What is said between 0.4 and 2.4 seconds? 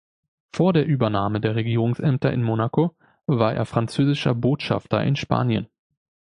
Vor der Übernahme der Regierungsämter